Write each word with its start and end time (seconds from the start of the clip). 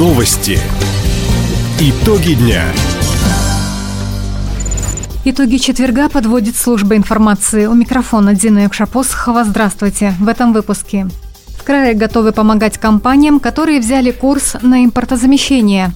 Новости. 0.00 0.58
Итоги 1.78 2.32
дня. 2.32 2.64
Итоги 5.26 5.58
четверга 5.58 6.08
подводит 6.08 6.56
служба 6.56 6.96
информации. 6.96 7.66
У 7.66 7.74
микрофона 7.74 8.32
Дина 8.32 8.60
Якшапосхова. 8.60 9.44
Здравствуйте. 9.44 10.14
В 10.18 10.28
этом 10.28 10.54
выпуске. 10.54 11.06
В 11.48 11.64
крае 11.64 11.92
готовы 11.92 12.32
помогать 12.32 12.78
компаниям, 12.78 13.40
которые 13.40 13.78
взяли 13.78 14.10
курс 14.10 14.56
на 14.62 14.86
импортозамещение. 14.86 15.90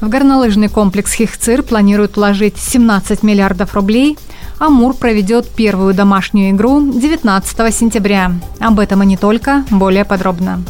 В 0.00 0.08
горнолыжный 0.08 0.68
комплекс 0.68 1.12
«Хихцир» 1.14 1.64
планируют 1.64 2.14
вложить 2.16 2.58
17 2.58 3.24
миллиардов 3.24 3.74
рублей. 3.74 4.16
Амур 4.60 4.94
проведет 4.94 5.48
первую 5.48 5.94
домашнюю 5.94 6.50
игру 6.52 6.92
19 6.92 7.74
сентября. 7.74 8.34
Об 8.60 8.78
этом 8.78 9.02
и 9.02 9.06
не 9.06 9.16
только, 9.16 9.64
более 9.68 10.04
подробно. 10.04 10.62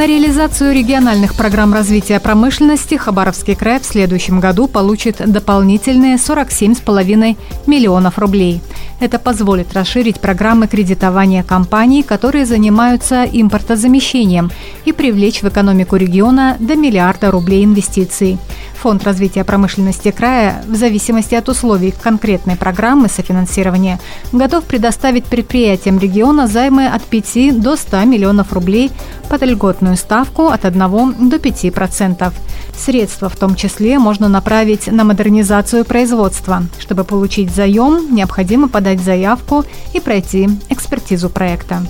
На 0.00 0.06
реализацию 0.06 0.72
региональных 0.72 1.34
программ 1.34 1.74
развития 1.74 2.20
промышленности 2.20 2.94
Хабаровский 2.94 3.54
край 3.54 3.80
в 3.80 3.84
следующем 3.84 4.40
году 4.40 4.66
получит 4.66 5.16
дополнительные 5.30 6.16
47,5 6.16 7.36
миллионов 7.66 8.18
рублей. 8.18 8.62
Это 8.98 9.18
позволит 9.18 9.74
расширить 9.74 10.18
программы 10.18 10.68
кредитования 10.68 11.42
компаний, 11.42 12.02
которые 12.02 12.46
занимаются 12.46 13.24
импортозамещением, 13.24 14.50
и 14.86 14.92
привлечь 14.92 15.42
в 15.42 15.48
экономику 15.48 15.96
региона 15.96 16.56
до 16.58 16.76
миллиарда 16.76 17.30
рублей 17.30 17.62
инвестиций. 17.66 18.38
Фонд 18.80 19.04
развития 19.04 19.44
промышленности 19.44 20.10
края, 20.10 20.64
в 20.66 20.74
зависимости 20.74 21.34
от 21.34 21.50
условий 21.50 21.92
конкретной 21.92 22.56
программы 22.56 23.08
софинансирования, 23.08 24.00
готов 24.32 24.64
предоставить 24.64 25.26
предприятиям 25.26 25.98
региона 25.98 26.46
займы 26.46 26.86
от 26.86 27.02
5 27.02 27.60
до 27.60 27.76
100 27.76 28.04
миллионов 28.04 28.54
рублей 28.54 28.90
под 29.28 29.42
льготную 29.42 29.98
ставку 29.98 30.46
от 30.46 30.64
1 30.64 31.28
до 31.28 31.38
5 31.38 31.74
процентов. 31.74 32.32
Средства 32.74 33.28
в 33.28 33.36
том 33.36 33.54
числе 33.54 33.98
можно 33.98 34.30
направить 34.30 34.86
на 34.86 35.04
модернизацию 35.04 35.84
производства. 35.84 36.62
Чтобы 36.78 37.04
получить 37.04 37.54
заем, 37.54 38.14
необходимо 38.14 38.66
подать 38.70 39.00
заявку 39.00 39.66
и 39.92 40.00
пройти 40.00 40.48
экспертизу 40.70 41.28
проекта. 41.28 41.82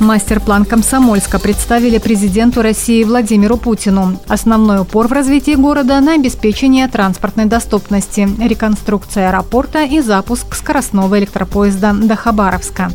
Мастер-план 0.00 0.66
Комсомольска 0.66 1.38
представили 1.38 1.98
президенту 1.98 2.60
России 2.60 3.02
Владимиру 3.02 3.56
Путину. 3.56 4.20
Основной 4.28 4.80
упор 4.80 5.08
в 5.08 5.12
развитии 5.12 5.54
города 5.54 5.98
на 6.00 6.14
обеспечение 6.14 6.86
транспортной 6.86 7.46
доступности, 7.46 8.28
реконструкция 8.38 9.30
аэропорта 9.30 9.84
и 9.84 10.00
запуск 10.00 10.54
скоростного 10.54 11.18
электропоезда 11.18 11.94
до 11.94 12.14
Хабаровска. 12.14 12.90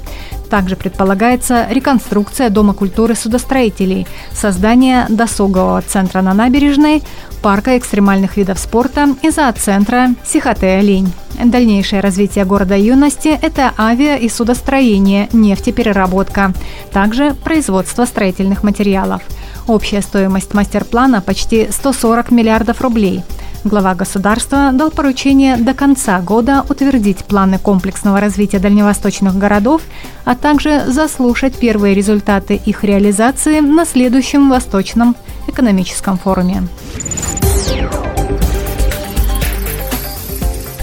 Также 0.51 0.75
предполагается 0.75 1.65
реконструкция 1.69 2.49
Дома 2.49 2.73
культуры 2.73 3.15
судостроителей, 3.15 4.05
создание 4.33 5.05
досугового 5.07 5.81
центра 5.81 6.21
на 6.21 6.33
набережной, 6.33 7.03
парка 7.41 7.77
экстремальных 7.77 8.35
видов 8.35 8.59
спорта 8.59 9.15
и 9.21 9.29
зооцентра 9.29 10.09
Сихоте-Олень. 10.25 11.13
Дальнейшее 11.45 12.01
развитие 12.01 12.43
города 12.43 12.75
юности– 12.75 13.29
это 13.41 13.71
авиа- 13.77 14.19
и 14.19 14.27
судостроение, 14.27 15.29
нефтепереработка, 15.31 16.51
также 16.91 17.33
производство 17.33 18.03
строительных 18.03 18.61
материалов. 18.61 19.21
Общая 19.67 20.01
стоимость 20.01 20.53
мастер-плана– 20.53 21.21
почти 21.25 21.69
140 21.71 22.29
миллиардов 22.29 22.81
рублей– 22.81 23.23
Глава 23.63 23.93
государства 23.93 24.71
дал 24.73 24.89
поручение 24.89 25.55
до 25.55 25.75
конца 25.75 26.19
года 26.19 26.65
утвердить 26.67 27.23
планы 27.25 27.59
комплексного 27.59 28.19
развития 28.19 28.57
дальневосточных 28.57 29.37
городов, 29.37 29.83
а 30.25 30.35
также 30.35 30.85
заслушать 30.87 31.55
первые 31.55 31.93
результаты 31.93 32.55
их 32.55 32.83
реализации 32.83 33.59
на 33.59 33.85
следующем 33.85 34.49
Восточном 34.49 35.15
экономическом 35.47 36.17
форуме. 36.17 36.63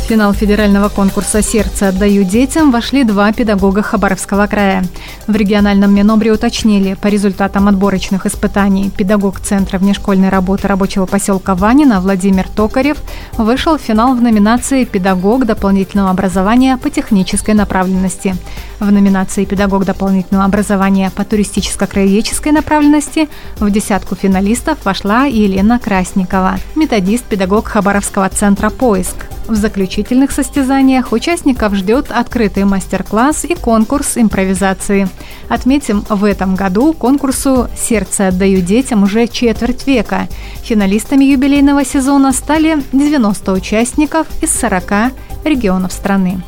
Финал 0.08 0.32
федерального 0.32 0.88
конкурса 0.88 1.42
«Сердце 1.42 1.88
отдаю 1.88 2.24
детям» 2.24 2.70
вошли 2.70 3.04
два 3.04 3.30
педагога 3.30 3.82
Хабаровского 3.82 4.46
края. 4.46 4.82
В 5.26 5.36
региональном 5.36 5.94
Минобре 5.94 6.32
уточнили, 6.32 6.94
по 6.94 7.08
результатам 7.08 7.68
отборочных 7.68 8.24
испытаний 8.24 8.88
педагог 8.88 9.38
Центра 9.38 9.76
внешкольной 9.76 10.30
работы 10.30 10.66
рабочего 10.66 11.04
поселка 11.04 11.54
Ванина 11.54 12.00
Владимир 12.00 12.48
Токарев 12.48 12.96
вышел 13.36 13.76
в 13.76 13.82
финал 13.82 14.14
в 14.14 14.22
номинации 14.22 14.84
«Педагог 14.84 15.44
дополнительного 15.44 16.08
образования 16.08 16.78
по 16.78 16.88
технической 16.88 17.52
направленности». 17.52 18.34
В 18.80 18.90
номинации 18.90 19.44
«Педагог 19.44 19.84
дополнительного 19.84 20.46
образования 20.46 21.12
по 21.14 21.20
туристическо-краеведческой 21.20 22.52
направленности» 22.52 23.28
в 23.60 23.70
десятку 23.70 24.14
финалистов 24.14 24.78
вошла 24.86 25.24
Елена 25.24 25.78
Красникова, 25.78 26.56
методист-педагог 26.76 27.68
Хабаровского 27.68 28.30
центра 28.30 28.70
«Поиск». 28.70 29.26
В 29.48 29.54
заключительных 29.54 30.30
состязаниях 30.30 31.10
участников 31.12 31.74
ждет 31.74 32.10
открытый 32.10 32.64
мастер-класс 32.64 33.46
и 33.46 33.54
конкурс 33.54 34.18
импровизации. 34.18 35.08
Отметим, 35.48 36.04
в 36.10 36.24
этом 36.24 36.54
году 36.54 36.92
конкурсу 36.92 37.68
«Сердце 37.74 38.28
отдаю 38.28 38.60
детям» 38.60 39.04
уже 39.04 39.26
четверть 39.26 39.86
века. 39.86 40.28
Финалистами 40.62 41.24
юбилейного 41.24 41.86
сезона 41.86 42.32
стали 42.32 42.82
90 42.92 43.52
участников 43.52 44.26
из 44.42 44.52
40 44.52 45.12
регионов 45.44 45.92
страны. 45.92 46.42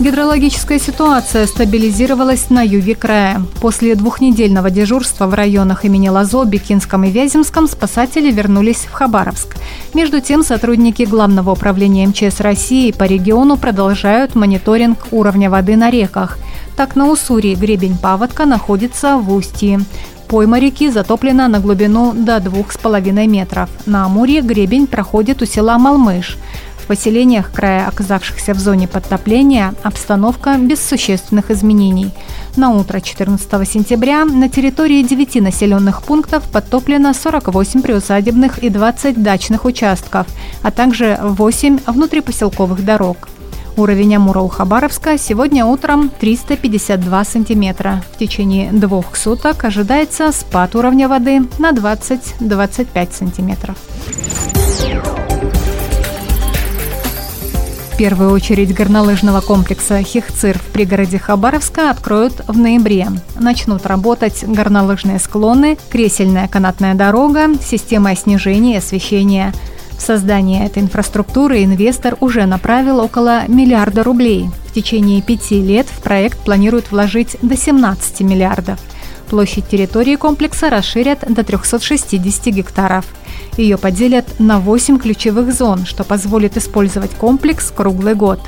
Гидрологическая 0.00 0.80
ситуация 0.80 1.46
стабилизировалась 1.46 2.50
на 2.50 2.62
юге 2.62 2.96
края. 2.96 3.42
После 3.60 3.94
двухнедельного 3.94 4.68
дежурства 4.68 5.26
в 5.26 5.34
районах 5.34 5.84
имени 5.84 6.08
Лазо, 6.08 6.44
Бикинском 6.44 7.04
и 7.04 7.10
Вяземском 7.10 7.68
спасатели 7.68 8.32
вернулись 8.32 8.86
в 8.88 8.92
Хабаровск. 8.92 9.56
Между 9.94 10.20
тем, 10.20 10.42
сотрудники 10.42 11.04
Главного 11.04 11.52
управления 11.52 12.08
МЧС 12.08 12.40
России 12.40 12.90
по 12.90 13.04
региону 13.04 13.56
продолжают 13.56 14.34
мониторинг 14.34 14.98
уровня 15.12 15.48
воды 15.48 15.76
на 15.76 15.90
реках. 15.90 16.38
Так, 16.76 16.96
на 16.96 17.08
Уссури 17.08 17.54
гребень 17.54 17.96
паводка 17.96 18.46
находится 18.46 19.16
в 19.16 19.32
устье. 19.32 19.80
Пойма 20.26 20.58
реки 20.58 20.90
затоплена 20.90 21.46
на 21.46 21.60
глубину 21.60 22.12
до 22.12 22.38
2,5 22.38 23.26
метров. 23.28 23.70
На 23.86 24.06
Амуре 24.06 24.40
гребень 24.40 24.88
проходит 24.88 25.40
у 25.42 25.46
села 25.46 25.78
Малмыш. 25.78 26.36
В 26.84 26.86
поселениях 26.86 27.50
края, 27.50 27.88
оказавшихся 27.88 28.52
в 28.52 28.58
зоне 28.58 28.86
подтопления, 28.86 29.72
обстановка 29.82 30.58
без 30.58 30.86
существенных 30.86 31.50
изменений. 31.50 32.10
На 32.56 32.72
утро 32.72 33.00
14 33.00 33.66
сентября 33.66 34.26
на 34.26 34.50
территории 34.50 35.02
9 35.02 35.36
населенных 35.36 36.02
пунктов 36.02 36.46
подтоплено 36.50 37.14
48 37.14 37.80
приусадебных 37.80 38.58
и 38.58 38.68
20 38.68 39.22
дачных 39.22 39.64
участков, 39.64 40.26
а 40.62 40.70
также 40.70 41.18
8 41.22 41.78
внутрипоселковых 41.86 42.84
дорог. 42.84 43.30
Уровень 43.78 44.16
Амура 44.16 44.40
у 44.40 44.48
Хабаровска 44.48 45.16
сегодня 45.16 45.64
утром 45.64 46.10
352 46.10 47.24
сантиметра. 47.24 48.04
В 48.12 48.18
течение 48.18 48.70
двух 48.72 49.16
суток 49.16 49.64
ожидается 49.64 50.30
спад 50.32 50.74
уровня 50.76 51.08
воды 51.08 51.48
на 51.58 51.70
20-25 51.70 53.12
сантиметров. 53.14 53.78
Первую 57.96 58.32
очередь 58.32 58.74
горнолыжного 58.74 59.40
комплекса 59.40 60.02
«Хихцир» 60.02 60.58
в 60.58 60.66
пригороде 60.72 61.16
Хабаровска 61.16 61.90
откроют 61.90 62.42
в 62.48 62.58
ноябре. 62.58 63.06
Начнут 63.38 63.86
работать 63.86 64.42
горнолыжные 64.44 65.20
склоны, 65.20 65.78
кресельная 65.90 66.48
канатная 66.48 66.94
дорога, 66.94 67.50
система 67.62 68.16
снижения 68.16 68.74
и 68.74 68.78
освещения. 68.78 69.54
В 69.96 70.02
создание 70.02 70.66
этой 70.66 70.82
инфраструктуры 70.82 71.62
инвестор 71.62 72.16
уже 72.18 72.46
направил 72.46 72.98
около 72.98 73.46
миллиарда 73.46 74.02
рублей. 74.02 74.50
В 74.66 74.72
течение 74.72 75.22
пяти 75.22 75.62
лет 75.62 75.86
в 75.86 76.02
проект 76.02 76.38
планируют 76.40 76.90
вложить 76.90 77.36
до 77.42 77.56
17 77.56 78.22
миллиардов. 78.22 78.80
Площадь 79.28 79.68
территории 79.68 80.16
комплекса 80.16 80.70
расширят 80.70 81.20
до 81.26 81.42
360 81.44 82.46
гектаров– 82.46 83.04
ее 83.56 83.78
поделят 83.78 84.40
на 84.40 84.58
8 84.58 84.98
ключевых 84.98 85.52
зон, 85.54 85.86
что 85.86 86.02
позволит 86.02 86.56
использовать 86.56 87.12
комплекс 87.12 87.70
круглый 87.70 88.14
год. 88.14 88.40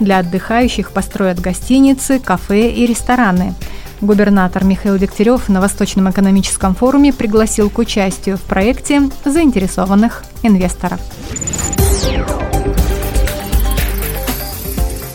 Для 0.00 0.18
отдыхающих 0.18 0.90
построят 0.90 1.38
гостиницы, 1.38 2.18
кафе 2.18 2.70
и 2.70 2.86
рестораны. 2.86 3.54
Губернатор 4.00 4.64
Михаил 4.64 4.98
Дегтярев 4.98 5.48
на 5.48 5.60
Восточном 5.60 6.10
экономическом 6.10 6.74
форуме 6.74 7.12
пригласил 7.12 7.70
к 7.70 7.78
участию 7.78 8.38
в 8.38 8.42
проекте 8.42 9.02
заинтересованных 9.24 10.24
инвесторов. 10.42 11.00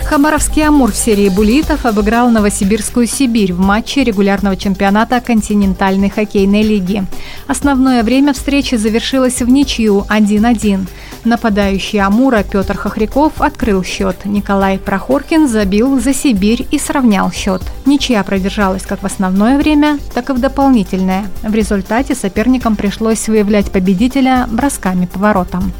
Хабаровский 0.09 0.65
«Амур» 0.65 0.91
в 0.91 0.95
серии 0.95 1.29
булитов 1.29 1.85
обыграл 1.85 2.31
Новосибирскую 2.31 3.05
«Сибирь» 3.05 3.53
в 3.53 3.59
матче 3.59 4.03
регулярного 4.03 4.57
чемпионата 4.57 5.21
континентальной 5.21 6.09
хоккейной 6.09 6.63
лиги. 6.63 7.03
Основное 7.45 8.01
время 8.01 8.33
встречи 8.33 8.73
завершилось 8.73 9.43
в 9.43 9.47
ничью 9.47 10.07
1-1. 10.09 10.87
Нападающий 11.25 11.99
Амура 11.99 12.41
Петр 12.41 12.75
Хохряков 12.75 13.33
открыл 13.39 13.83
счет. 13.83 14.25
Николай 14.25 14.79
Прохоркин 14.79 15.47
забил 15.47 15.99
за 15.99 16.15
Сибирь 16.15 16.65
и 16.71 16.79
сравнял 16.79 17.31
счет. 17.31 17.61
Ничья 17.85 18.23
продержалась 18.23 18.87
как 18.87 19.03
в 19.03 19.05
основное 19.05 19.59
время, 19.59 19.99
так 20.15 20.31
и 20.31 20.33
в 20.33 20.39
дополнительное. 20.39 21.27
В 21.43 21.53
результате 21.53 22.15
соперникам 22.15 22.75
пришлось 22.75 23.27
выявлять 23.27 23.69
победителя 23.71 24.47
бросками 24.49 25.05
по 25.05 25.19
воротам. 25.19 25.71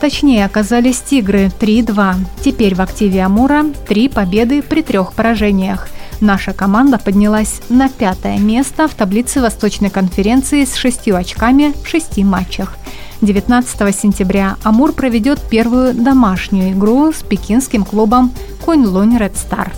Точнее 0.00 0.44
оказались 0.44 1.00
«Тигры» 1.00 1.50
3-2. 1.58 2.16
Теперь 2.44 2.74
в 2.74 2.80
активе 2.80 3.24
Амура 3.24 3.64
три 3.88 4.08
победы 4.08 4.62
при 4.62 4.82
трех 4.82 5.14
поражениях. 5.14 5.88
Наша 6.20 6.52
команда 6.52 6.98
поднялась 6.98 7.60
на 7.68 7.88
пятое 7.88 8.38
место 8.38 8.88
в 8.88 8.94
таблице 8.94 9.40
Восточной 9.40 9.90
конференции 9.90 10.64
с 10.64 10.74
шестью 10.74 11.16
очками 11.16 11.74
в 11.82 11.88
шести 11.88 12.24
матчах. 12.24 12.76
19 13.22 13.96
сентября 13.96 14.56
Амур 14.62 14.92
проведет 14.92 15.40
первую 15.48 15.94
домашнюю 15.94 16.72
игру 16.72 17.12
с 17.12 17.22
пекинским 17.22 17.84
клубом 17.84 18.32
Конь-Лунь 18.64 19.18
Ред 19.18 19.36
Стар. 19.36 19.72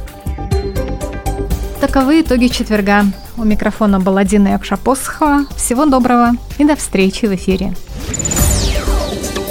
Таковы 1.80 2.22
итоги 2.22 2.48
четверга. 2.48 3.04
У 3.36 3.44
микрофона 3.44 4.00
была 4.00 4.24
Дина 4.24 4.48
Якшапосхова. 4.48 5.46
Всего 5.56 5.86
доброго 5.86 6.32
и 6.58 6.64
до 6.64 6.74
встречи 6.74 7.26
в 7.26 7.34
эфире. 7.34 7.74